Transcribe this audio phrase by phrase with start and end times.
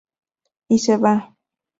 [0.67, 1.37] Y se va.